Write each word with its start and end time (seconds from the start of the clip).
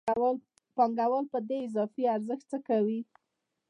پانګوال 0.75 1.25
په 1.33 1.39
دې 1.47 1.57
اضافي 1.67 2.03
ارزښت 2.15 2.45
څه 2.51 2.57
کوي 2.67 2.99